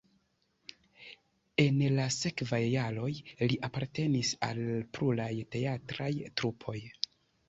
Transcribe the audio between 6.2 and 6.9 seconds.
trupoj.